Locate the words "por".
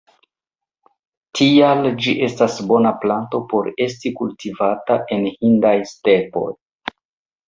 3.51-3.69